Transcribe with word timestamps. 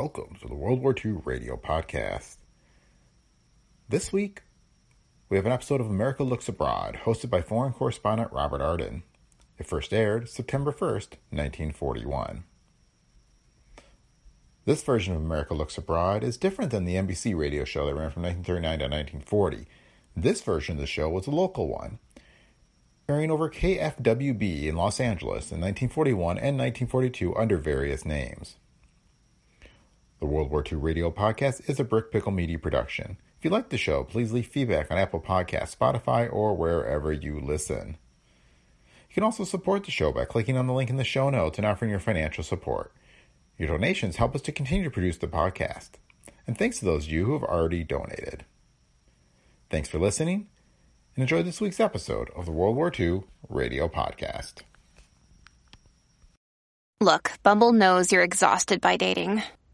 Welcome 0.00 0.38
to 0.40 0.48
the 0.48 0.54
World 0.54 0.80
War 0.80 0.94
II 0.96 1.20
Radio 1.26 1.58
Podcast. 1.58 2.36
This 3.86 4.10
week, 4.10 4.40
we 5.28 5.36
have 5.36 5.44
an 5.44 5.52
episode 5.52 5.78
of 5.78 5.90
America 5.90 6.24
Looks 6.24 6.48
Abroad, 6.48 7.00
hosted 7.04 7.28
by 7.28 7.42
foreign 7.42 7.74
correspondent 7.74 8.32
Robert 8.32 8.62
Arden. 8.62 9.02
It 9.58 9.66
first 9.66 9.92
aired 9.92 10.30
September 10.30 10.72
1st, 10.72 11.18
1941. 11.28 12.44
This 14.64 14.82
version 14.82 15.14
of 15.14 15.20
America 15.20 15.52
Looks 15.52 15.76
Abroad 15.76 16.24
is 16.24 16.38
different 16.38 16.70
than 16.70 16.86
the 16.86 16.94
NBC 16.94 17.36
radio 17.36 17.64
show 17.64 17.84
that 17.84 17.94
ran 17.94 18.10
from 18.10 18.22
1939 18.22 18.78
to 18.78 18.84
1940. 18.84 19.66
This 20.16 20.40
version 20.40 20.76
of 20.76 20.80
the 20.80 20.86
show 20.86 21.10
was 21.10 21.26
a 21.26 21.30
local 21.30 21.68
one, 21.68 21.98
airing 23.06 23.30
over 23.30 23.50
KFWB 23.50 24.64
in 24.64 24.76
Los 24.76 24.98
Angeles 24.98 25.52
in 25.52 25.60
1941 25.60 26.38
and 26.38 26.56
1942 26.56 27.36
under 27.36 27.58
various 27.58 28.06
names. 28.06 28.56
The 30.20 30.26
World 30.26 30.50
War 30.50 30.62
II 30.70 30.76
Radio 30.76 31.10
Podcast 31.10 31.66
is 31.66 31.80
a 31.80 31.84
Brick 31.84 32.12
Pickle 32.12 32.30
Media 32.30 32.58
production. 32.58 33.16
If 33.38 33.44
you 33.46 33.50
like 33.50 33.70
the 33.70 33.78
show, 33.78 34.04
please 34.04 34.32
leave 34.32 34.48
feedback 34.48 34.90
on 34.90 34.98
Apple 34.98 35.18
Podcasts, 35.18 35.74
Spotify, 35.74 36.30
or 36.30 36.54
wherever 36.54 37.10
you 37.10 37.40
listen. 37.40 37.96
You 39.08 39.14
can 39.14 39.22
also 39.22 39.44
support 39.44 39.84
the 39.84 39.90
show 39.90 40.12
by 40.12 40.26
clicking 40.26 40.58
on 40.58 40.66
the 40.66 40.74
link 40.74 40.90
in 40.90 40.98
the 40.98 41.04
show 41.04 41.30
notes 41.30 41.56
and 41.56 41.66
offering 41.66 41.90
your 41.90 42.00
financial 42.00 42.44
support. 42.44 42.92
Your 43.56 43.68
donations 43.68 44.16
help 44.16 44.34
us 44.34 44.42
to 44.42 44.52
continue 44.52 44.84
to 44.84 44.90
produce 44.90 45.16
the 45.16 45.26
podcast. 45.26 45.92
And 46.46 46.58
thanks 46.58 46.80
to 46.80 46.84
those 46.84 47.06
of 47.06 47.12
you 47.12 47.24
who 47.24 47.32
have 47.32 47.44
already 47.44 47.82
donated. 47.82 48.44
Thanks 49.70 49.88
for 49.88 49.98
listening, 49.98 50.48
and 51.16 51.22
enjoy 51.22 51.42
this 51.42 51.62
week's 51.62 51.80
episode 51.80 52.28
of 52.36 52.44
the 52.44 52.52
World 52.52 52.76
War 52.76 52.92
II 52.96 53.22
Radio 53.48 53.88
Podcast. 53.88 54.60
Look, 57.00 57.32
Bumble 57.42 57.72
knows 57.72 58.12
you're 58.12 58.22
exhausted 58.22 58.82
by 58.82 58.98
dating. 58.98 59.42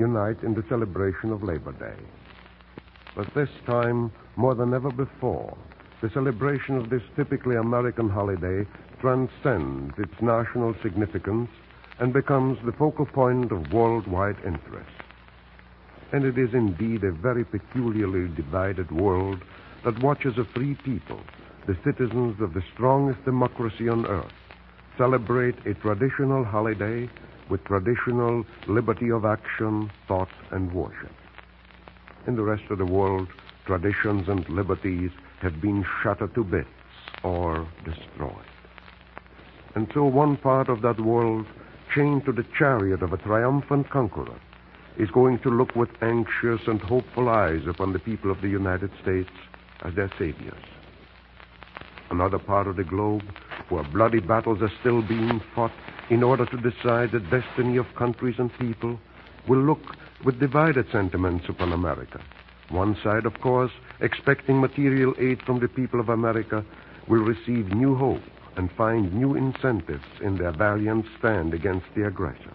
unite 0.00 0.42
in 0.42 0.54
the 0.54 0.64
celebration 0.68 1.30
of 1.30 1.42
Labor 1.42 1.72
Day. 1.72 2.02
But 3.14 3.32
this 3.34 3.50
time, 3.66 4.10
more 4.34 4.54
than 4.54 4.72
ever 4.72 4.90
before, 4.90 5.56
the 6.00 6.10
celebration 6.14 6.76
of 6.76 6.88
this 6.88 7.02
typically 7.16 7.56
American 7.56 8.08
holiday 8.08 8.66
transcends 9.00 9.92
its 9.98 10.14
national 10.22 10.74
significance 10.82 11.50
and 11.98 12.14
becomes 12.14 12.58
the 12.64 12.72
focal 12.72 13.04
point 13.04 13.52
of 13.52 13.72
worldwide 13.72 14.36
interest. 14.46 14.96
And 16.12 16.24
it 16.24 16.38
is 16.38 16.54
indeed 16.54 17.04
a 17.04 17.12
very 17.12 17.44
peculiarly 17.44 18.34
divided 18.34 18.90
world 18.90 19.42
that 19.84 20.02
watches 20.02 20.38
a 20.38 20.46
free 20.54 20.76
people, 20.82 21.20
the 21.66 21.76
citizens 21.84 22.40
of 22.40 22.54
the 22.54 22.64
strongest 22.72 23.22
democracy 23.26 23.88
on 23.88 24.06
earth, 24.06 24.32
celebrate 24.96 25.56
a 25.66 25.74
traditional 25.74 26.42
holiday 26.42 27.08
with 27.50 27.64
traditional 27.64 28.44
liberty 28.68 29.10
of 29.10 29.24
action, 29.24 29.90
thought, 30.06 30.28
and 30.50 30.72
worship. 30.72 31.12
In 32.26 32.36
the 32.36 32.42
rest 32.42 32.62
of 32.70 32.78
the 32.78 32.86
world, 32.86 33.28
traditions 33.66 34.28
and 34.28 34.48
liberties 34.48 35.10
have 35.40 35.60
been 35.60 35.84
shattered 36.02 36.34
to 36.34 36.44
bits 36.44 36.68
or 37.24 37.66
destroyed. 37.84 38.44
And 39.74 39.88
so 39.92 40.04
one 40.04 40.36
part 40.36 40.68
of 40.68 40.82
that 40.82 41.00
world, 41.00 41.46
chained 41.94 42.24
to 42.24 42.32
the 42.32 42.44
chariot 42.56 43.02
of 43.02 43.12
a 43.12 43.16
triumphant 43.16 43.90
conqueror, 43.90 44.38
is 44.98 45.10
going 45.10 45.38
to 45.40 45.50
look 45.50 45.74
with 45.74 45.90
anxious 46.02 46.60
and 46.66 46.80
hopeful 46.80 47.28
eyes 47.28 47.62
upon 47.66 47.92
the 47.92 47.98
people 47.98 48.30
of 48.30 48.40
the 48.42 48.48
United 48.48 48.90
States 49.02 49.30
as 49.82 49.94
their 49.94 50.10
saviors. 50.18 50.64
Another 52.10 52.38
part 52.38 52.66
of 52.66 52.76
the 52.76 52.84
globe, 52.84 53.22
where 53.68 53.84
bloody 53.84 54.20
battles 54.20 54.60
are 54.62 54.72
still 54.80 55.00
being 55.00 55.40
fought 55.54 55.72
in 56.10 56.24
order 56.24 56.44
to 56.44 56.56
decide 56.56 57.12
the 57.12 57.20
destiny 57.20 57.76
of 57.76 57.94
countries 57.94 58.34
and 58.38 58.52
people, 58.58 58.98
will 59.48 59.62
look 59.62 59.96
with 60.24 60.40
divided 60.40 60.86
sentiments 60.90 61.48
upon 61.48 61.72
America. 61.72 62.20
One 62.68 62.96
side, 63.02 63.26
of 63.26 63.40
course, 63.40 63.72
expecting 64.00 64.60
material 64.60 65.14
aid 65.18 65.40
from 65.42 65.60
the 65.60 65.68
people 65.68 66.00
of 66.00 66.08
America, 66.08 66.64
will 67.08 67.22
receive 67.22 67.72
new 67.72 67.94
hope 67.96 68.22
and 68.56 68.70
find 68.72 69.14
new 69.14 69.34
incentives 69.34 70.04
in 70.20 70.36
their 70.36 70.52
valiant 70.52 71.06
stand 71.18 71.54
against 71.54 71.86
the 71.94 72.06
aggressor, 72.06 72.54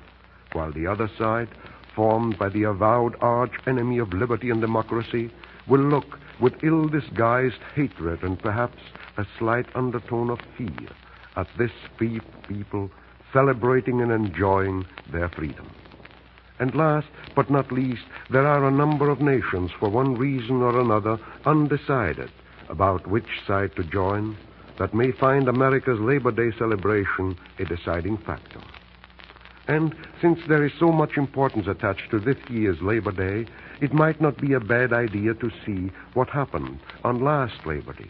while 0.54 0.72
the 0.72 0.86
other 0.86 1.10
side, 1.18 1.48
formed 1.96 2.38
by 2.38 2.50
the 2.50 2.64
avowed 2.64 3.16
arch 3.22 3.54
enemy 3.68 3.98
of 4.00 4.14
liberty 4.14 4.50
and 4.50 4.62
democracy, 4.62 5.32
will 5.68 5.82
look 5.82 6.20
with 6.40 6.54
ill 6.64 6.88
disguised 6.88 7.62
hatred 7.74 8.22
and 8.22 8.38
perhaps 8.40 8.82
a 9.18 9.26
slight 9.40 9.66
undertone 9.76 10.30
of 10.30 10.40
fear 10.58 10.90
at 11.38 11.48
this 11.58 11.72
free 11.98 12.20
people 12.48 12.92
celebrating 13.36 14.02
and 14.02 14.14
enjoying 14.14 14.86
their 15.12 15.28
freedom. 15.28 15.70
And 16.58 16.74
last 16.74 17.08
but 17.36 17.52
not 17.52 17.70
least, 17.70 18.06
there 18.30 18.48
are 18.48 18.66
a 18.66 18.72
number 18.72 19.10
of 19.10 19.20
nations, 19.20 19.72
for 19.78 19.90
one 19.90 20.16
reason 20.16 20.62
or 20.62 20.80
another, 20.80 21.20
undecided 21.46 22.32
about 22.70 23.08
which 23.08 23.28
side 23.46 23.76
to 23.76 23.84
join, 23.84 24.38
that 24.80 24.94
may 24.94 25.12
find 25.12 25.50
America's 25.50 26.00
Labor 26.00 26.32
Day 26.32 26.58
celebration 26.58 27.38
a 27.60 27.66
deciding 27.66 28.18
factor. 28.20 28.62
And 29.68 29.94
since 30.22 30.40
there 30.48 30.66
is 30.66 30.72
so 30.80 30.94
much 30.94 31.18
importance 31.18 31.68
attached 31.68 32.10
to 32.12 32.20
this 32.20 32.38
year's 32.50 32.82
Labor 32.82 33.12
Day, 33.12 33.52
it 33.82 33.94
might 33.94 34.22
not 34.22 34.40
be 34.40 34.54
a 34.54 34.60
bad 34.62 34.94
idea 34.94 35.34
to 35.34 35.52
see 35.66 35.92
what 36.14 36.30
happened 36.30 36.80
on 37.04 37.24
last 37.24 37.66
Labor 37.66 37.94
Day, 37.94 38.10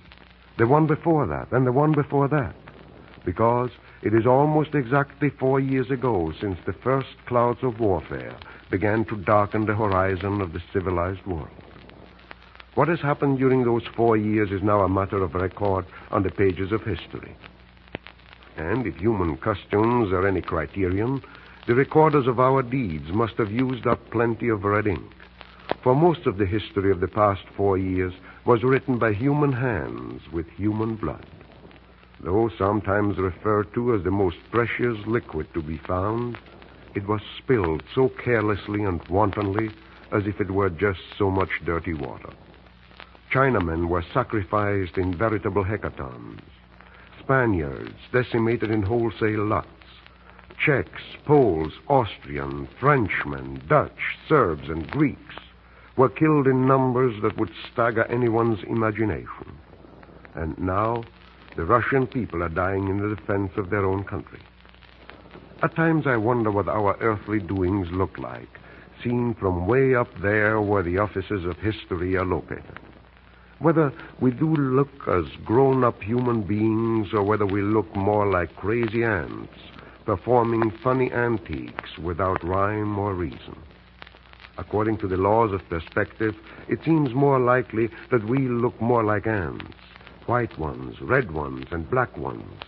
the 0.60 0.68
one 0.68 0.86
before 0.86 1.26
that, 1.26 1.52
and 1.52 1.66
the 1.66 1.72
one 1.72 1.94
before 1.94 2.28
that. 2.28 2.56
Because 3.26 3.72
it 4.02 4.14
is 4.14 4.26
almost 4.26 4.76
exactly 4.76 5.30
four 5.30 5.60
years 5.60 5.90
ago 5.90 6.32
since 6.40 6.58
the 6.66 6.74
first 6.74 7.16
clouds 7.26 7.60
of 7.64 7.80
warfare 7.80 8.36
began 8.70 9.06
to 9.06 9.18
darken 9.18 9.66
the 9.66 9.76
horizon 9.76 10.42
of 10.42 10.54
the 10.54 10.62
civilized 10.74 11.26
world. 11.26 11.50
What 12.76 12.90
has 12.90 13.00
happened 13.00 13.38
during 13.38 13.64
those 13.64 13.84
four 13.96 14.18
years 14.18 14.52
is 14.52 14.62
now 14.62 14.82
a 14.82 14.90
matter 14.90 15.24
of 15.24 15.34
record 15.34 15.86
on 16.12 16.24
the 16.24 16.30
pages 16.30 16.72
of 16.72 16.84
history. 16.84 17.36
And 18.58 18.86
if 18.86 18.96
human 18.98 19.38
customs 19.38 20.12
are 20.12 20.28
any 20.28 20.42
criterion, 20.42 21.22
the 21.68 21.76
recorders 21.76 22.28
of 22.28 22.40
our 22.40 22.62
deeds 22.62 23.10
must 23.12 23.36
have 23.38 23.52
used 23.52 23.88
up 23.88 24.00
plenty 24.12 24.50
of 24.50 24.66
red 24.66 24.88
ink. 24.88 25.12
For 25.84 25.96
most 25.96 26.28
of 26.28 26.38
the 26.38 26.46
history 26.46 26.92
of 26.92 27.00
the 27.00 27.08
past 27.08 27.42
four 27.56 27.78
years 27.78 28.14
was 28.46 28.64
written 28.64 29.00
by 29.00 29.14
human 29.14 29.52
hands 29.52 30.22
with 30.32 30.48
human 30.50 30.96
blood. 30.96 31.26
Though 32.22 32.50
sometimes 32.58 33.18
referred 33.18 33.74
to 33.74 33.94
as 33.94 34.04
the 34.04 34.12
most 34.12 34.38
precious 34.52 34.98
liquid 35.06 35.54
to 35.54 35.62
be 35.62 35.78
found, 35.78 36.38
it 36.96 37.08
was 37.08 37.22
spilled 37.38 37.84
so 37.94 38.10
carelessly 38.10 38.84
and 38.84 39.06
wantonly 39.08 39.70
as 40.12 40.26
if 40.26 40.40
it 40.40 40.50
were 40.50 40.70
just 40.70 41.02
so 41.18 41.30
much 41.30 41.50
dirty 41.66 41.94
water. 41.94 42.30
Chinamen 43.32 43.88
were 43.88 44.04
sacrificed 44.14 44.98
in 44.98 45.18
veritable 45.18 45.64
hecatombs. 45.64 46.40
Spaniards 47.20 47.96
decimated 48.14 48.72
in 48.72 48.82
wholesale 48.82 49.46
lots. 49.46 49.68
Czechs, 50.58 51.02
Poles, 51.26 51.74
Austrian, 51.90 52.68
Frenchmen, 52.80 53.62
Dutch, 53.68 54.18
Serbs, 54.30 54.70
and 54.70 54.90
Greeks 54.90 55.36
were 55.98 56.10
killed 56.10 56.48
in 56.48 56.68
numbers 56.68 57.22
that 57.22 57.38
would 57.38 57.52
stagger 57.72 58.06
anyone's 58.06 58.64
imagination. 58.64 59.58
And 60.34 60.58
now, 60.58 61.04
the 61.56 61.66
Russian 61.66 62.06
people 62.06 62.44
are 62.44 62.50
dying 62.50 62.90
in 62.90 63.00
the 63.00 63.16
defense 63.16 63.52
of 63.56 63.70
their 63.70 63.86
own 63.86 64.04
country. 64.04 64.42
At 65.64 65.76
times 65.76 66.06
I 66.06 66.18
wonder 66.18 66.52
what 66.52 66.68
our 66.68 66.98
earthly 67.00 67.40
doings 67.40 67.88
look 67.92 68.18
like, 68.18 68.60
seen 69.04 69.36
from 69.36 69.66
way 69.66 69.96
up 69.96 70.10
there 70.22 70.60
where 70.60 70.84
the 70.84 70.98
offices 70.98 71.46
of 71.46 71.58
history 71.58 72.18
are 72.18 72.26
located. 72.26 72.80
Whether 73.60 73.94
we 74.20 74.32
do 74.32 74.54
look 74.54 75.08
as 75.08 75.26
grown 75.46 75.86
up 75.86 76.02
human 76.02 76.42
beings 76.42 77.14
or 77.14 77.24
whether 77.24 77.46
we 77.46 77.62
look 77.62 77.96
more 77.96 78.26
like 78.26 78.56
crazy 78.58 79.04
ants 79.04 79.54
performing 80.06 80.72
funny 80.84 81.12
antiques 81.12 81.98
without 81.98 82.44
rhyme 82.44 83.00
or 83.00 83.14
reason. 83.14 83.58
According 84.58 84.98
to 85.00 85.08
the 85.08 85.18
laws 85.18 85.52
of 85.52 85.68
perspective, 85.70 86.36
it 86.68 86.80
seems 86.84 87.14
more 87.14 87.40
likely 87.40 87.90
that 88.12 88.28
we 88.28 88.40
look 88.48 88.80
more 88.82 89.04
like 89.04 89.26
ants 89.26 89.85
white 90.26 90.58
ones, 90.58 91.00
red 91.02 91.32
ones, 91.32 91.66
and 91.72 91.90
black 91.90 92.18
ones, 92.18 92.64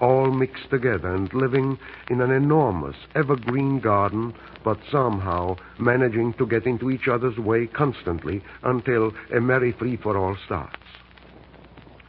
all 0.00 0.30
mixed 0.30 0.70
together 0.70 1.14
and 1.14 1.32
living 1.34 1.78
in 2.08 2.20
an 2.20 2.30
enormous 2.30 2.96
evergreen 3.14 3.80
garden, 3.80 4.34
but 4.64 4.78
somehow 4.90 5.56
managing 5.78 6.32
to 6.34 6.46
get 6.46 6.66
into 6.66 6.90
each 6.90 7.08
other's 7.08 7.38
way 7.38 7.66
constantly 7.66 8.42
until 8.62 9.12
a 9.34 9.40
merry 9.40 9.72
free 9.72 9.96
for 9.96 10.16
all 10.16 10.36
starts. 10.44 10.76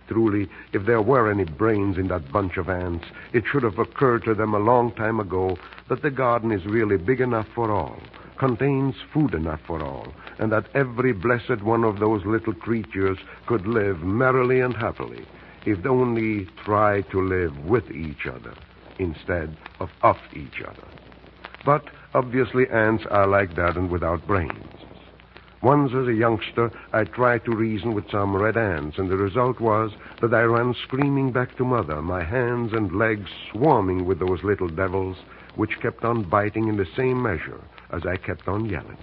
Truly, 0.08 0.50
if 0.74 0.86
there 0.86 1.02
were 1.02 1.32
any 1.32 1.46
brains 1.46 1.98
in 1.98 2.10
that 2.10 2.32
bunch 2.32 2.58
of 2.58 2.70
ants, 2.70 3.06
it 3.32 3.46
should 3.50 3.64
have 3.64 3.80
occurred 3.80 4.26
to 4.26 4.36
them 4.36 4.54
a 4.54 4.60
long 4.60 4.92
time 4.92 5.20
ago 5.20 5.58
that 5.90 6.02
the 6.02 6.12
garden 6.12 6.52
is 6.52 6.66
really 6.66 6.98
big 6.98 7.22
enough 7.22 7.48
for 7.56 7.72
all, 7.72 7.98
contains 8.42 8.96
food 9.14 9.36
enough 9.36 9.60
for 9.68 9.84
all, 9.84 10.08
and 10.40 10.52
that 10.52 10.66
every 10.74 11.14
blessed 11.14 11.62
one 11.62 11.84
of 11.84 12.00
those 12.00 12.26
little 12.26 12.56
creatures 12.56 13.20
could 13.46 13.68
live 13.68 14.00
merrily 14.00 14.62
and 14.62 14.76
happily 14.76 15.24
if 15.68 15.84
they 15.84 15.90
only 15.90 16.48
tried 16.66 17.08
to 17.12 17.22
live 17.22 17.56
with 17.66 17.92
each 17.92 18.26
other 18.26 18.56
instead 18.98 19.56
of 19.80 19.92
off 20.02 20.18
each 20.34 20.60
other. 20.68 20.88
But 21.64 21.84
obviously 22.16 22.68
ants 22.72 23.04
are 23.12 23.28
like 23.28 23.56
that 23.58 23.78
and 23.78 23.92
without 23.92 24.26
brains. 24.26 24.74
Once 25.62 25.92
as 25.94 26.08
a 26.08 26.14
youngster, 26.14 26.72
I 26.94 27.04
tried 27.04 27.46
to 27.46 27.56
reason 27.56 27.94
with 27.94 28.10
some 28.10 28.36
red 28.36 28.58
ants, 28.58 28.98
and 28.98 29.08
the 29.08 29.18
result 29.18 29.60
was 29.60 29.92
that 30.20 30.34
I 30.34 30.42
ran 30.42 30.74
screaming 30.82 31.32
back 31.32 31.56
to 31.58 31.64
Mother, 31.64 32.02
my 32.02 32.24
hands 32.24 32.74
and 32.74 32.92
legs 32.98 33.30
swarming 33.52 34.06
with 34.06 34.18
those 34.18 34.44
little 34.44 34.68
devils, 34.68 35.18
which 35.54 35.80
kept 35.80 36.04
on 36.04 36.24
biting 36.24 36.70
in 36.70 36.78
the 36.78 36.88
same 36.98 37.22
measure 37.22 37.62
as 37.92 38.06
I 38.06 38.18
kept 38.18 38.48
on 38.48 38.66
yelling. 38.66 38.98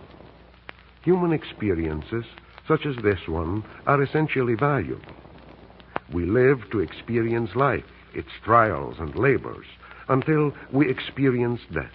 Human 1.03 1.33
experiences, 1.33 2.25
such 2.67 2.87
as 2.87 2.97
this 3.03 3.21
one, 3.27 3.65
are 3.87 4.03
essentially 4.03 4.55
valuable. 4.55 5.15
We 6.13 6.27
live 6.27 6.59
to 6.73 6.81
experience 6.81 7.51
life, 7.55 7.85
its 8.15 8.29
trials 8.45 8.97
and 8.99 9.15
labors, 9.15 9.67
until 10.09 10.53
we 10.73 10.91
experience 10.91 11.61
death. 11.73 11.93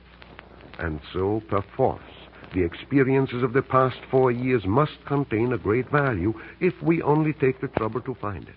And 0.80 1.00
so, 1.12 1.42
perforce, 1.50 2.01
the 2.54 2.63
experiences 2.63 3.42
of 3.44 3.54
the 3.54 3.62
past 3.62 3.98
four 4.12 4.31
years 4.31 4.63
must 4.66 5.04
contain 5.07 5.54
a 5.54 5.57
great 5.57 5.89
value 5.89 6.34
if 6.60 6.74
we 6.84 7.01
only 7.01 7.34
take 7.34 7.62
the 7.62 7.68
trouble 7.69 8.01
to 8.01 8.16
find 8.16 8.48
it. 8.48 8.56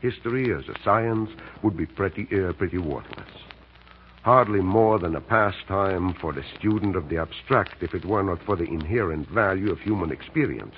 History 0.00 0.52
as 0.52 0.64
a 0.68 0.78
science 0.84 1.30
would 1.62 1.76
be 1.76 1.86
pretty, 1.86 2.26
uh, 2.32 2.52
pretty 2.52 2.78
worthless. 2.78 3.41
Hardly 4.22 4.60
more 4.60 4.98
than 4.98 5.16
a 5.16 5.20
pastime 5.20 6.14
for 6.20 6.32
the 6.32 6.44
student 6.58 6.94
of 6.94 7.08
the 7.08 7.18
abstract 7.18 7.82
if 7.82 7.94
it 7.94 8.04
were 8.04 8.22
not 8.22 8.42
for 8.44 8.56
the 8.56 8.64
inherent 8.64 9.28
value 9.28 9.70
of 9.70 9.80
human 9.80 10.12
experience. 10.12 10.74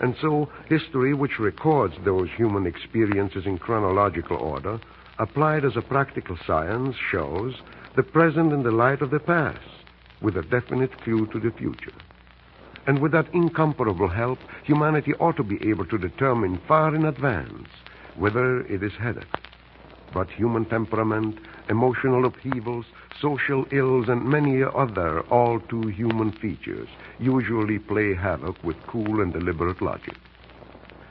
And 0.00 0.16
so, 0.20 0.48
history, 0.68 1.14
which 1.14 1.38
records 1.38 1.94
those 2.04 2.28
human 2.36 2.66
experiences 2.66 3.46
in 3.46 3.58
chronological 3.58 4.36
order, 4.36 4.80
applied 5.18 5.64
as 5.64 5.76
a 5.76 5.82
practical 5.82 6.36
science, 6.46 6.96
shows 7.10 7.54
the 7.96 8.02
present 8.02 8.52
in 8.52 8.62
the 8.62 8.72
light 8.72 9.02
of 9.02 9.10
the 9.10 9.20
past, 9.20 9.60
with 10.20 10.36
a 10.36 10.42
definite 10.42 10.96
clue 11.02 11.26
to 11.26 11.38
the 11.38 11.52
future. 11.52 11.92
And 12.86 13.00
with 13.00 13.12
that 13.12 13.32
incomparable 13.32 14.08
help, 14.08 14.38
humanity 14.64 15.14
ought 15.14 15.36
to 15.36 15.44
be 15.44 15.58
able 15.68 15.86
to 15.86 15.98
determine 15.98 16.60
far 16.68 16.94
in 16.94 17.04
advance 17.04 17.68
whither 18.16 18.60
it 18.66 18.82
is 18.82 18.92
headed. 19.00 19.26
But 20.12 20.30
human 20.30 20.64
temperament, 20.66 21.38
emotional 21.68 22.24
upheavals, 22.24 22.86
social 23.20 23.66
ills, 23.70 24.08
and 24.08 24.24
many 24.24 24.62
other 24.62 25.20
all 25.30 25.60
too 25.60 25.88
human 25.88 26.32
features 26.32 26.88
usually 27.18 27.78
play 27.78 28.14
havoc 28.14 28.62
with 28.62 28.76
cool 28.86 29.20
and 29.20 29.32
deliberate 29.32 29.80
logic. 29.80 30.16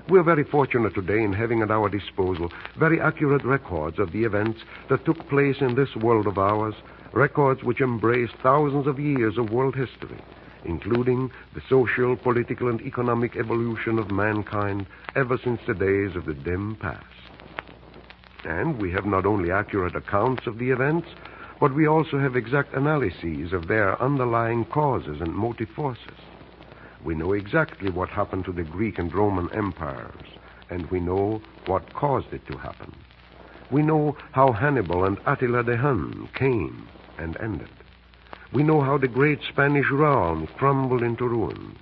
We're 0.10 0.24
very 0.24 0.44
fortunate 0.44 0.94
today 0.94 1.24
in 1.24 1.32
having 1.32 1.62
at 1.62 1.72
our 1.72 1.88
disposal 1.88 2.52
very 2.78 3.00
accurate 3.00 3.46
records 3.46 4.00
of 4.00 4.12
the 4.12 4.26
events 4.26 4.60
that 4.90 5.06
took 5.06 5.30
place 5.30 5.62
in 5.62 5.76
this 5.76 5.96
world 5.96 6.28
of 6.28 6.38
ours, 6.38 6.76
records 7.14 7.64
which 7.64 7.80
embrace 7.80 8.30
thousands 8.42 8.86
of 8.86 9.00
years 9.00 9.38
of 9.38 9.52
world 9.52 9.76
history, 9.76 10.22
including 10.66 11.32
the 11.56 11.62
social, 11.70 12.18
political, 12.18 12.68
and 12.68 12.82
economic 12.82 13.38
evolution 13.38 13.98
of 13.98 14.12
mankind 14.12 14.86
ever 15.16 15.38
since 15.42 15.62
the 15.66 15.74
days 15.74 16.18
of 16.18 16.26
the 16.26 16.34
dim 16.34 16.76
past. 16.76 17.33
And 18.46 18.80
we 18.80 18.92
have 18.92 19.06
not 19.06 19.26
only 19.26 19.52
accurate 19.52 19.96
accounts 19.96 20.48
of 20.48 20.58
the 20.58 20.72
events, 20.72 21.08
but 21.60 21.74
we 21.74 21.88
also 21.88 22.20
have 22.20 22.36
exact 22.36 22.74
analyses 22.74 23.54
of 23.54 23.68
their 23.68 24.02
underlying 24.02 24.66
causes 24.66 25.22
and 25.22 25.34
motive 25.34 25.70
forces. 25.70 26.18
We 27.04 27.16
know 27.16 27.34
exactly 27.34 27.90
what 27.90 28.10
happened 28.10 28.46
to 28.46 28.52
the 28.52 28.64
Greek 28.64 29.00
and 29.00 29.14
Roman 29.14 29.50
empires, 29.54 30.28
and 30.70 30.90
we 30.92 31.00
know 31.00 31.42
what 31.66 31.94
caused 31.94 32.34
it 32.34 32.46
to 32.48 32.58
happen. 32.58 32.94
We 33.72 33.82
know 33.82 34.18
how 34.32 34.52
Hannibal 34.52 35.06
and 35.06 35.18
Attila 35.26 35.64
the 35.64 35.78
Hun 35.78 36.30
came 36.34 36.88
and 37.18 37.38
ended. 37.38 37.70
We 38.52 38.64
know 38.64 38.82
how 38.82 38.98
the 38.98 39.08
great 39.08 39.40
Spanish 39.50 39.90
realm 39.90 40.48
crumbled 40.58 41.02
into 41.02 41.28
ruins. 41.28 41.80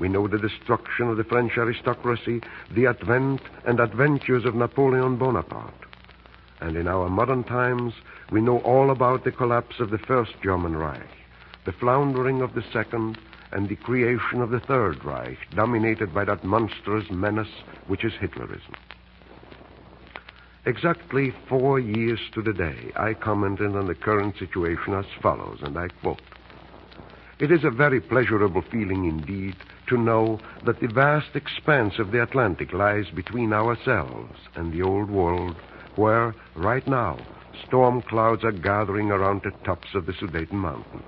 We 0.00 0.08
know 0.08 0.26
the 0.26 0.38
destruction 0.38 1.08
of 1.08 1.18
the 1.18 1.24
French 1.24 1.58
aristocracy, 1.58 2.40
the 2.74 2.86
advent 2.86 3.42
and 3.66 3.78
adventures 3.78 4.46
of 4.46 4.54
Napoleon 4.54 5.16
Bonaparte. 5.16 5.74
And 6.60 6.74
in 6.78 6.88
our 6.88 7.10
modern 7.10 7.44
times, 7.44 7.92
we 8.32 8.40
know 8.40 8.60
all 8.60 8.90
about 8.90 9.24
the 9.24 9.30
collapse 9.30 9.78
of 9.78 9.90
the 9.90 9.98
First 9.98 10.32
German 10.42 10.74
Reich, 10.74 11.10
the 11.66 11.72
floundering 11.72 12.40
of 12.40 12.54
the 12.54 12.64
Second, 12.72 13.18
and 13.52 13.68
the 13.68 13.76
creation 13.76 14.40
of 14.40 14.48
the 14.48 14.60
Third 14.60 15.04
Reich, 15.04 15.36
dominated 15.54 16.14
by 16.14 16.24
that 16.24 16.44
monstrous 16.44 17.10
menace 17.10 17.52
which 17.86 18.02
is 18.02 18.12
Hitlerism. 18.14 18.74
Exactly 20.64 21.34
four 21.46 21.78
years 21.78 22.20
to 22.32 22.40
the 22.40 22.54
day, 22.54 22.90
I 22.96 23.12
commented 23.12 23.76
on 23.76 23.86
the 23.86 23.94
current 23.94 24.38
situation 24.38 24.94
as 24.94 25.06
follows, 25.20 25.58
and 25.62 25.76
I 25.76 25.88
quote 26.00 26.22
It 27.38 27.50
is 27.50 27.64
a 27.64 27.70
very 27.70 28.00
pleasurable 28.00 28.62
feeling 28.62 29.04
indeed 29.04 29.56
to 29.90 29.98
know 29.98 30.40
that 30.64 30.80
the 30.80 30.86
vast 30.86 31.34
expanse 31.34 31.98
of 31.98 32.12
the 32.12 32.22
Atlantic 32.22 32.72
lies 32.72 33.10
between 33.14 33.52
ourselves 33.52 34.38
and 34.54 34.72
the 34.72 34.82
old 34.82 35.10
world, 35.10 35.56
where, 35.96 36.34
right 36.54 36.86
now, 36.86 37.18
storm 37.66 38.00
clouds 38.02 38.44
are 38.44 38.52
gathering 38.52 39.10
around 39.10 39.42
the 39.42 39.50
tops 39.64 39.88
of 39.94 40.06
the 40.06 40.12
Sudeten 40.12 40.54
Mountains. 40.54 41.02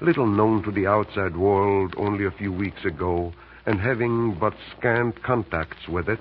Little 0.00 0.26
known 0.26 0.62
to 0.62 0.70
the 0.70 0.86
outside 0.86 1.36
world 1.36 1.94
only 1.96 2.26
a 2.26 2.30
few 2.30 2.52
weeks 2.52 2.84
ago, 2.84 3.32
and 3.66 3.80
having 3.80 4.34
but 4.38 4.54
scant 4.76 5.22
contacts 5.22 5.88
with 5.88 6.08
it, 6.08 6.20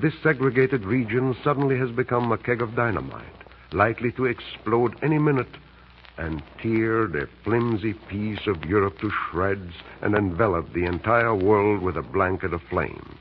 this 0.00 0.14
segregated 0.22 0.84
region 0.84 1.34
suddenly 1.42 1.76
has 1.78 1.90
become 1.90 2.30
a 2.30 2.38
keg 2.38 2.62
of 2.62 2.76
dynamite, 2.76 3.24
likely 3.72 4.12
to 4.12 4.26
explode 4.26 4.94
any 5.02 5.18
minute 5.18 5.48
and 6.18 6.42
tear 6.60 7.06
the 7.06 7.28
flimsy 7.44 7.94
peace 7.94 8.46
of 8.46 8.64
Europe 8.64 8.98
to 8.98 9.10
shreds 9.10 9.72
and 10.02 10.14
envelop 10.14 10.72
the 10.72 10.84
entire 10.84 11.34
world 11.34 11.80
with 11.80 11.96
a 11.96 12.02
blanket 12.02 12.52
of 12.52 12.60
flames. 12.68 13.18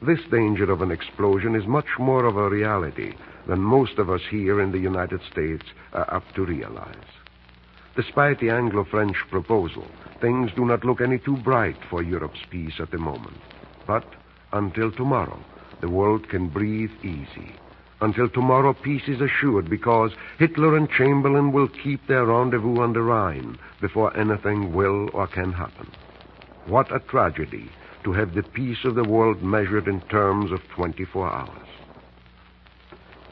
This 0.00 0.20
danger 0.30 0.70
of 0.72 0.82
an 0.82 0.90
explosion 0.90 1.54
is 1.54 1.66
much 1.66 1.98
more 1.98 2.24
of 2.24 2.36
a 2.36 2.48
reality 2.48 3.14
than 3.46 3.60
most 3.60 3.98
of 3.98 4.10
us 4.10 4.22
here 4.30 4.60
in 4.60 4.72
the 4.72 4.78
United 4.78 5.20
States 5.30 5.64
are 5.92 6.12
apt 6.12 6.34
to 6.34 6.44
realize. 6.44 6.96
Despite 7.94 8.40
the 8.40 8.50
Anglo 8.50 8.84
French 8.84 9.16
proposal, 9.30 9.86
things 10.20 10.50
do 10.56 10.64
not 10.64 10.84
look 10.84 11.00
any 11.00 11.18
too 11.18 11.36
bright 11.36 11.76
for 11.90 12.02
Europe's 12.02 12.40
peace 12.50 12.80
at 12.80 12.90
the 12.90 12.98
moment. 12.98 13.36
But 13.86 14.06
until 14.52 14.90
tomorrow, 14.90 15.38
the 15.80 15.90
world 15.90 16.28
can 16.28 16.48
breathe 16.48 16.92
easy. 17.02 17.54
Until 18.02 18.28
tomorrow, 18.28 18.72
peace 18.74 19.06
is 19.06 19.20
assured 19.20 19.70
because 19.70 20.10
Hitler 20.36 20.76
and 20.76 20.90
Chamberlain 20.90 21.52
will 21.52 21.68
keep 21.68 22.04
their 22.08 22.26
rendezvous 22.26 22.80
on 22.80 22.94
the 22.94 23.00
Rhine 23.00 23.56
before 23.80 24.14
anything 24.16 24.74
will 24.74 25.08
or 25.12 25.28
can 25.28 25.52
happen. 25.52 25.88
What 26.66 26.92
a 26.92 26.98
tragedy 26.98 27.70
to 28.02 28.12
have 28.12 28.34
the 28.34 28.42
peace 28.42 28.84
of 28.84 28.96
the 28.96 29.04
world 29.04 29.44
measured 29.44 29.86
in 29.86 30.00
terms 30.00 30.50
of 30.50 30.58
24 30.74 31.32
hours. 31.32 31.68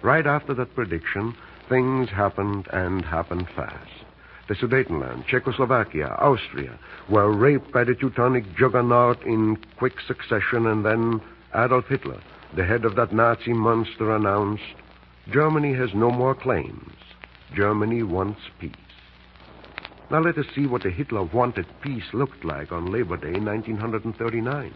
Right 0.02 0.26
after 0.26 0.54
that 0.54 0.76
prediction, 0.76 1.34
things 1.68 2.08
happened 2.08 2.68
and 2.72 3.04
happened 3.04 3.48
fast. 3.56 3.90
The 4.46 4.54
Sudetenland, 4.54 5.26
Czechoslovakia, 5.26 6.14
Austria 6.20 6.78
were 7.08 7.32
raped 7.32 7.72
by 7.72 7.82
the 7.82 7.96
Teutonic 7.96 8.44
juggernaut 8.56 9.20
in 9.24 9.58
quick 9.78 9.94
succession, 10.06 10.68
and 10.68 10.84
then 10.84 11.20
Adolf 11.56 11.86
Hitler, 11.86 12.20
the 12.54 12.64
head 12.64 12.84
of 12.84 12.96
that 12.96 13.12
Nazi 13.12 13.52
monster, 13.52 14.14
announced 14.14 14.62
Germany 15.30 15.72
has 15.74 15.90
no 15.94 16.10
more 16.10 16.34
claims. 16.34 16.92
Germany 17.54 18.02
wants 18.02 18.40
peace. 18.58 18.74
Now 20.10 20.20
let 20.20 20.36
us 20.38 20.46
see 20.54 20.66
what 20.66 20.82
the 20.82 20.90
Hitler 20.90 21.22
wanted 21.22 21.66
peace 21.82 22.12
looked 22.12 22.44
like 22.44 22.72
on 22.72 22.90
Labor 22.90 23.16
Day 23.16 23.38
1939. 23.38 24.74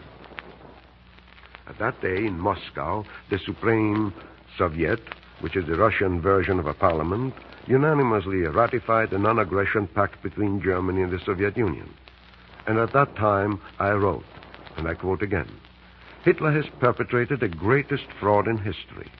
At 1.67 1.79
that 1.79 1.99
day 2.01 2.25
in 2.25 2.39
Moscow, 2.39 3.03
the 3.29 3.39
Supreme 3.39 4.13
Soviet, 4.57 5.01
which 5.41 5.57
is 5.57 5.65
the 5.65 5.75
Russian 5.75 6.21
version 6.21 6.59
of 6.59 6.67
a 6.67 6.73
parliament, 6.73 7.33
unanimously 7.67 8.43
ratified 8.43 9.09
the 9.09 9.19
non 9.19 9.39
aggression 9.39 9.87
pact 9.87 10.23
between 10.23 10.61
Germany 10.61 11.01
and 11.01 11.11
the 11.11 11.19
Soviet 11.25 11.57
Union. 11.57 11.91
And 12.67 12.77
at 12.79 12.93
that 12.93 13.15
time, 13.17 13.59
I 13.79 13.91
wrote, 13.91 14.23
and 14.77 14.87
I 14.87 14.93
quote 14.93 15.21
again 15.21 15.49
Hitler 16.25 16.51
has 16.51 16.65
perpetrated 16.79 17.39
the 17.39 17.47
greatest 17.47 18.05
fraud 18.19 18.47
in 18.47 18.57
history. 18.57 19.11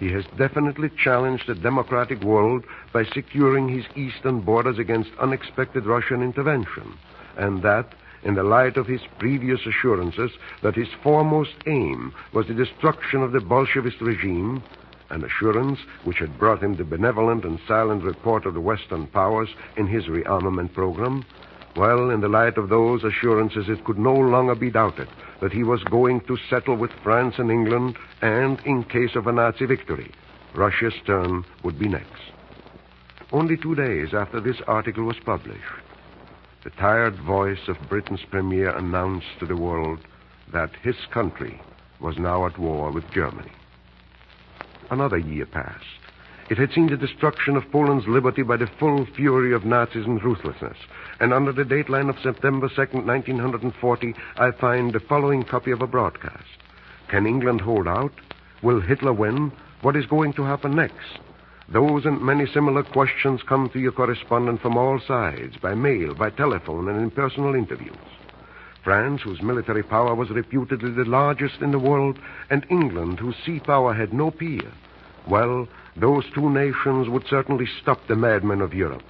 He 0.00 0.10
has 0.12 0.24
definitely 0.38 0.88
challenged 0.88 1.46
the 1.46 1.54
democratic 1.54 2.22
world 2.22 2.64
by 2.94 3.04
securing 3.04 3.68
his 3.68 3.84
eastern 3.94 4.40
borders 4.40 4.78
against 4.78 5.10
unexpected 5.20 5.84
Russian 5.84 6.22
intervention, 6.22 6.94
and 7.36 7.62
that, 7.62 7.92
in 8.22 8.36
the 8.36 8.42
light 8.42 8.78
of 8.78 8.86
his 8.86 9.02
previous 9.18 9.60
assurances 9.66 10.30
that 10.62 10.74
his 10.74 10.88
foremost 11.02 11.52
aim 11.66 12.14
was 12.32 12.46
the 12.46 12.54
destruction 12.54 13.22
of 13.22 13.32
the 13.32 13.40
Bolshevist 13.40 14.00
regime, 14.00 14.62
an 15.10 15.24
assurance 15.24 15.80
which 16.04 16.20
had 16.20 16.38
brought 16.38 16.62
him 16.62 16.76
the 16.76 16.84
benevolent 16.84 17.44
and 17.44 17.60
silent 17.68 18.02
report 18.02 18.46
of 18.46 18.54
the 18.54 18.60
Western 18.60 19.06
powers 19.08 19.50
in 19.76 19.86
his 19.86 20.06
rearmament 20.06 20.72
program, 20.72 21.22
well, 21.76 22.10
in 22.10 22.20
the 22.20 22.28
light 22.28 22.56
of 22.56 22.68
those 22.68 23.04
assurances, 23.04 23.68
it 23.68 23.84
could 23.84 23.98
no 23.98 24.14
longer 24.14 24.54
be 24.54 24.70
doubted 24.70 25.08
that 25.40 25.52
he 25.52 25.62
was 25.62 25.82
going 25.84 26.20
to 26.22 26.38
settle 26.48 26.76
with 26.76 26.90
France 27.02 27.34
and 27.38 27.50
England, 27.50 27.96
and, 28.22 28.60
in 28.64 28.82
case 28.84 29.14
of 29.14 29.26
a 29.26 29.32
Nazi 29.32 29.66
victory, 29.66 30.10
Russia's 30.54 30.94
turn 31.04 31.44
would 31.62 31.78
be 31.78 31.88
next. 31.88 32.22
Only 33.32 33.56
two 33.56 33.74
days 33.74 34.14
after 34.14 34.40
this 34.40 34.60
article 34.66 35.04
was 35.04 35.18
published, 35.24 35.60
the 36.64 36.70
tired 36.70 37.16
voice 37.20 37.68
of 37.68 37.76
Britain's 37.88 38.24
premier 38.30 38.70
announced 38.70 39.38
to 39.40 39.46
the 39.46 39.56
world 39.56 40.00
that 40.52 40.70
his 40.82 40.96
country 41.12 41.60
was 42.00 42.18
now 42.18 42.46
at 42.46 42.58
war 42.58 42.90
with 42.90 43.10
Germany. 43.10 43.52
Another 44.90 45.18
year 45.18 45.46
passed. 45.46 46.05
It 46.48 46.58
had 46.58 46.72
seen 46.72 46.86
the 46.86 46.96
destruction 46.96 47.56
of 47.56 47.70
Poland's 47.72 48.06
liberty 48.06 48.42
by 48.42 48.56
the 48.56 48.68
full 48.78 49.04
fury 49.04 49.52
of 49.52 49.62
Nazism 49.62 50.22
ruthlessness. 50.22 50.76
And 51.18 51.32
under 51.32 51.50
the 51.50 51.64
dateline 51.64 52.08
of 52.08 52.20
September 52.22 52.68
2nd, 52.68 53.04
1940, 53.04 54.14
I 54.36 54.52
find 54.52 54.92
the 54.92 55.00
following 55.00 55.42
copy 55.42 55.72
of 55.72 55.82
a 55.82 55.88
broadcast. 55.88 56.44
Can 57.08 57.26
England 57.26 57.60
hold 57.60 57.88
out? 57.88 58.12
Will 58.62 58.80
Hitler 58.80 59.12
win? 59.12 59.50
What 59.82 59.96
is 59.96 60.06
going 60.06 60.34
to 60.34 60.44
happen 60.44 60.76
next? 60.76 61.18
Those 61.68 62.04
and 62.06 62.22
many 62.22 62.46
similar 62.46 62.84
questions 62.84 63.42
come 63.42 63.68
to 63.70 63.80
your 63.80 63.90
correspondent 63.90 64.62
from 64.62 64.76
all 64.76 65.00
sides, 65.00 65.56
by 65.56 65.74
mail, 65.74 66.14
by 66.14 66.30
telephone, 66.30 66.88
and 66.88 67.00
in 67.00 67.10
personal 67.10 67.56
interviews. 67.56 67.96
France, 68.84 69.20
whose 69.22 69.42
military 69.42 69.82
power 69.82 70.14
was 70.14 70.30
reputedly 70.30 70.92
the 70.92 71.04
largest 71.04 71.60
in 71.60 71.72
the 71.72 71.78
world, 71.80 72.20
and 72.50 72.64
England, 72.70 73.18
whose 73.18 73.34
sea 73.44 73.58
power 73.58 73.92
had 73.92 74.12
no 74.12 74.30
peer. 74.30 74.70
Well, 75.26 75.66
those 75.96 76.24
two 76.34 76.50
nations 76.50 77.08
would 77.08 77.26
certainly 77.26 77.66
stop 77.80 78.06
the 78.06 78.16
madmen 78.16 78.60
of 78.60 78.74
Europe. 78.74 79.02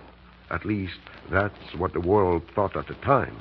At 0.50 0.64
least, 0.64 1.00
that's 1.31 1.75
what 1.76 1.93
the 1.93 2.00
world 2.00 2.43
thought 2.55 2.76
at 2.76 2.87
the 2.87 2.95
time. 2.95 3.37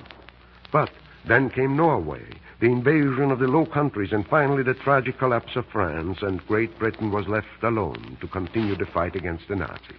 But 0.71 0.89
then 1.27 1.49
came 1.49 1.77
Norway, 1.77 2.23
the 2.59 2.67
invasion 2.67 3.31
of 3.31 3.39
the 3.39 3.47
Low 3.47 3.65
Countries, 3.65 4.11
and 4.11 4.27
finally 4.27 4.63
the 4.63 4.73
tragic 4.73 5.19
collapse 5.19 5.55
of 5.55 5.65
France, 5.67 6.19
and 6.21 6.45
Great 6.47 6.77
Britain 6.79 7.11
was 7.11 7.27
left 7.27 7.47
alone 7.61 8.17
to 8.21 8.27
continue 8.27 8.75
the 8.75 8.85
fight 8.87 9.15
against 9.15 9.47
the 9.47 9.55
Nazis. 9.55 9.95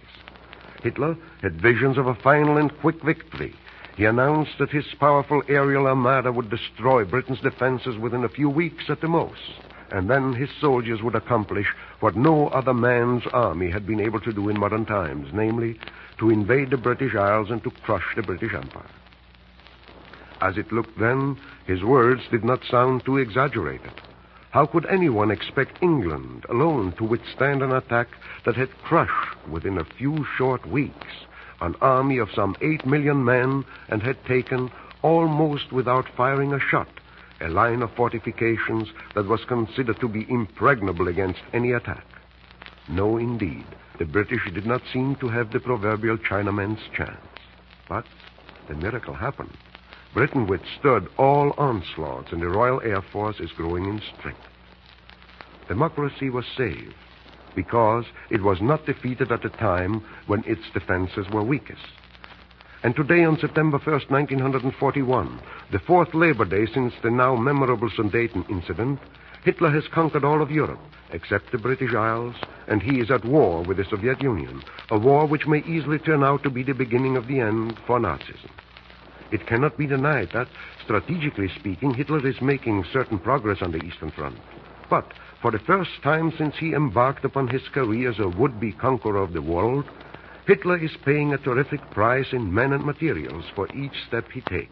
Hitler 0.83 1.15
had 1.41 1.61
visions 1.61 1.97
of 1.97 2.07
a 2.07 2.15
final 2.15 2.57
and 2.57 2.77
quick 2.79 3.01
victory. 3.03 3.53
He 3.95 4.05
announced 4.05 4.57
that 4.59 4.69
his 4.69 4.85
powerful 4.99 5.41
aerial 5.47 5.87
armada 5.87 6.31
would 6.31 6.49
destroy 6.49 7.03
Britain's 7.03 7.39
defenses 7.39 7.97
within 7.97 8.23
a 8.23 8.29
few 8.29 8.49
weeks 8.49 8.89
at 8.89 9.01
the 9.01 9.07
most 9.07 9.41
and 9.91 10.09
then 10.09 10.33
his 10.33 10.49
soldiers 10.59 11.01
would 11.01 11.15
accomplish 11.15 11.67
what 11.99 12.15
no 12.15 12.47
other 12.49 12.73
man's 12.73 13.23
army 13.33 13.69
had 13.69 13.85
been 13.87 13.99
able 13.99 14.19
to 14.21 14.33
do 14.33 14.49
in 14.49 14.59
modern 14.59 14.85
times, 14.85 15.29
namely, 15.33 15.79
to 16.19 16.29
invade 16.29 16.69
the 16.69 16.77
British 16.77 17.15
Isles 17.15 17.49
and 17.49 17.63
to 17.63 17.71
crush 17.71 18.15
the 18.15 18.21
British 18.21 18.53
Empire. 18.53 18.89
As 20.41 20.57
it 20.57 20.71
looked 20.71 20.99
then, 20.99 21.37
his 21.65 21.83
words 21.83 22.21
did 22.29 22.43
not 22.43 22.63
sound 22.69 23.05
too 23.05 23.17
exaggerated. 23.17 23.91
How 24.51 24.65
could 24.65 24.85
anyone 24.85 25.31
expect 25.31 25.81
England 25.81 26.45
alone 26.49 26.93
to 26.93 27.03
withstand 27.03 27.61
an 27.61 27.71
attack 27.71 28.07
that 28.45 28.55
had 28.55 28.69
crushed 28.83 29.47
within 29.47 29.77
a 29.77 29.83
few 29.83 30.25
short 30.37 30.65
weeks 30.65 31.07
an 31.61 31.75
army 31.81 32.17
of 32.17 32.29
some 32.31 32.55
eight 32.61 32.85
million 32.85 33.23
men 33.23 33.65
and 33.89 34.01
had 34.03 34.23
taken, 34.25 34.71
almost 35.01 35.71
without 35.71 36.07
firing 36.15 36.53
a 36.53 36.59
shot, 36.59 36.87
a 37.41 37.49
line 37.49 37.81
of 37.81 37.93
fortifications 37.95 38.87
that 39.15 39.27
was 39.27 39.43
considered 39.47 39.99
to 39.99 40.07
be 40.07 40.25
impregnable 40.29 41.07
against 41.07 41.39
any 41.53 41.71
attack. 41.71 42.05
No, 42.89 43.17
indeed, 43.17 43.65
the 43.99 44.05
British 44.05 44.41
did 44.53 44.65
not 44.65 44.81
seem 44.93 45.15
to 45.17 45.27
have 45.27 45.51
the 45.51 45.59
proverbial 45.59 46.17
Chinaman's 46.17 46.81
chance. 46.95 47.17
But 47.89 48.05
the 48.67 48.75
miracle 48.75 49.13
happened. 49.13 49.55
Britain 50.13 50.47
withstood 50.47 51.07
all 51.17 51.53
onslaughts, 51.57 52.31
and 52.31 52.41
the 52.41 52.47
Royal 52.47 52.81
Air 52.81 53.01
Force 53.11 53.39
is 53.39 53.51
growing 53.51 53.85
in 53.85 54.01
strength. 54.17 54.39
Democracy 55.67 56.29
was 56.29 56.45
saved 56.55 56.95
because 57.55 58.05
it 58.29 58.41
was 58.41 58.61
not 58.61 58.85
defeated 58.85 59.31
at 59.31 59.43
a 59.43 59.49
time 59.49 60.03
when 60.27 60.43
its 60.45 60.61
defenses 60.73 61.27
were 61.31 61.43
weakest. 61.43 61.81
And 62.83 62.95
today, 62.95 63.23
on 63.25 63.39
September 63.39 63.79
1st, 63.79 64.09
1941, 64.11 65.41
the 65.71 65.79
fourth 65.79 66.13
Labor 66.13 66.45
Day 66.45 66.65
since 66.73 66.93
the 67.03 67.11
now 67.11 67.35
memorable 67.35 67.89
Sudeten 67.89 68.49
incident, 68.49 68.99
Hitler 69.43 69.69
has 69.71 69.87
conquered 69.93 70.23
all 70.23 70.41
of 70.41 70.51
Europe, 70.51 70.79
except 71.11 71.51
the 71.51 71.57
British 71.57 71.93
Isles, 71.93 72.35
and 72.67 72.81
he 72.81 72.99
is 72.99 73.11
at 73.11 73.25
war 73.25 73.63
with 73.63 73.77
the 73.77 73.85
Soviet 73.89 74.21
Union, 74.21 74.61
a 74.91 74.97
war 74.97 75.25
which 75.25 75.45
may 75.45 75.59
easily 75.59 75.99
turn 75.99 76.23
out 76.23 76.43
to 76.43 76.49
be 76.49 76.63
the 76.63 76.73
beginning 76.73 77.17
of 77.17 77.27
the 77.27 77.39
end 77.41 77.77
for 77.85 77.99
Nazism. 77.99 78.49
It 79.31 79.45
cannot 79.45 79.77
be 79.77 79.87
denied 79.87 80.29
that, 80.33 80.47
strategically 80.83 81.49
speaking, 81.59 81.93
Hitler 81.93 82.25
is 82.25 82.41
making 82.41 82.85
certain 82.93 83.19
progress 83.19 83.61
on 83.61 83.73
the 83.73 83.83
Eastern 83.83 84.11
Front. 84.11 84.37
But, 84.89 85.11
for 85.41 85.51
the 85.51 85.59
first 85.59 85.91
time 86.01 86.31
since 86.37 86.55
he 86.57 86.73
embarked 86.73 87.25
upon 87.25 87.49
his 87.49 87.67
career 87.73 88.09
as 88.09 88.19
a 88.19 88.29
would-be 88.29 88.71
conqueror 88.71 89.21
of 89.21 89.33
the 89.33 89.41
world, 89.41 89.85
Hitler 90.45 90.77
is 90.77 90.95
paying 91.03 91.33
a 91.33 91.37
terrific 91.37 91.81
price 91.91 92.27
in 92.31 92.53
men 92.53 92.71
and 92.71 92.85
materials 92.85 93.43
for 93.53 93.67
each 93.75 93.91
step 94.07 94.31
he 94.31 94.39
takes. 94.41 94.71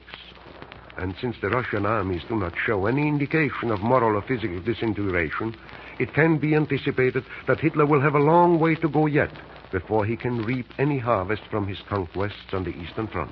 And 0.97 1.13
since 1.19 1.35
the 1.41 1.49
Russian 1.49 1.85
armies 1.85 2.23
do 2.29 2.35
not 2.35 2.53
show 2.65 2.85
any 2.85 3.07
indication 3.07 3.69
of 3.71 3.81
moral 3.81 4.15
or 4.15 4.21
physical 4.21 4.61
disintegration, 4.61 5.55
it 5.99 6.13
can 6.13 6.37
be 6.37 6.55
anticipated 6.55 7.25
that 7.47 7.59
Hitler 7.59 7.85
will 7.85 8.01
have 8.01 8.15
a 8.15 8.19
long 8.19 8.59
way 8.59 8.75
to 8.75 8.87
go 8.87 9.05
yet 9.05 9.31
before 9.71 10.05
he 10.05 10.15
can 10.15 10.45
reap 10.45 10.67
any 10.77 10.97
harvest 10.97 11.43
from 11.51 11.67
his 11.67 11.79
conquests 11.89 12.53
on 12.53 12.63
the 12.63 12.75
Eastern 12.77 13.07
Front. 13.07 13.31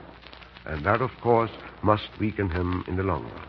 And 0.65 0.85
that, 0.85 1.01
of 1.01 1.11
course, 1.21 1.51
must 1.81 2.09
weaken 2.19 2.49
him 2.49 2.83
in 2.87 2.97
the 2.97 3.03
long 3.03 3.23
run. 3.23 3.47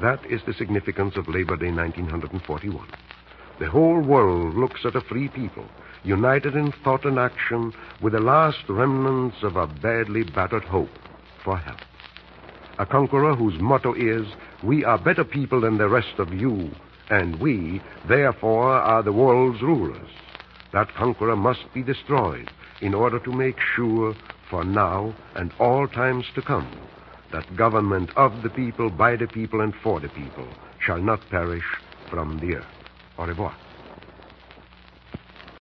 That 0.00 0.30
is 0.30 0.42
the 0.46 0.54
significance 0.54 1.16
of 1.16 1.28
Labor 1.28 1.56
Day 1.56 1.72
1941. 1.72 2.86
The 3.58 3.70
whole 3.70 4.00
world 4.00 4.54
looks 4.54 4.84
at 4.84 4.94
a 4.94 5.00
free 5.00 5.28
people 5.28 5.66
united 6.04 6.54
in 6.54 6.72
thought 6.84 7.04
and 7.04 7.18
action 7.18 7.72
with 8.00 8.12
the 8.12 8.20
last 8.20 8.68
remnants 8.68 9.38
of 9.42 9.56
a 9.56 9.66
badly 9.66 10.22
battered 10.22 10.64
hope 10.64 10.90
for 11.44 11.56
help. 11.56 11.80
A 12.78 12.86
conqueror 12.86 13.34
whose 13.34 13.58
motto 13.60 13.92
is, 13.94 14.26
We 14.62 14.84
are 14.84 14.98
better 14.98 15.24
people 15.24 15.60
than 15.60 15.78
the 15.78 15.88
rest 15.88 16.18
of 16.18 16.32
you, 16.32 16.70
and 17.10 17.36
we, 17.40 17.80
therefore, 18.06 18.70
are 18.70 19.02
the 19.02 19.12
world's 19.12 19.62
rulers. 19.62 20.10
That 20.72 20.94
conqueror 20.94 21.36
must 21.36 21.72
be 21.74 21.82
destroyed 21.82 22.50
in 22.80 22.94
order 22.94 23.18
to 23.20 23.32
make 23.32 23.58
sure, 23.60 24.14
for 24.48 24.64
now 24.64 25.14
and 25.34 25.52
all 25.58 25.88
times 25.88 26.26
to 26.34 26.42
come, 26.42 26.68
that 27.32 27.56
government 27.56 28.10
of 28.16 28.42
the 28.42 28.50
people, 28.50 28.90
by 28.90 29.16
the 29.16 29.26
people, 29.26 29.60
and 29.60 29.74
for 29.82 30.00
the 30.00 30.08
people 30.08 30.46
shall 30.78 30.98
not 30.98 31.20
perish 31.30 31.64
from 32.08 32.38
the 32.38 32.56
earth. 32.56 32.66
Au 33.18 33.26
revoir. 33.26 33.54